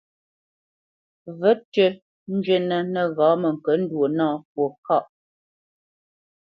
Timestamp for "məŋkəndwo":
3.41-4.03